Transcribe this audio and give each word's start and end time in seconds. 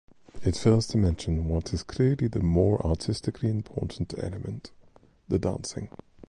It 0.43 0.57
fails 0.57 0.87
to 0.87 0.97
mention 0.97 1.47
what 1.47 1.73
is 1.75 1.83
clearly 1.83 2.25
the 2.27 2.39
more 2.39 2.83
artistically 2.83 3.51
important 3.51 4.11
element: 4.17 4.71
the 5.29 5.37
dancing. 5.37 5.89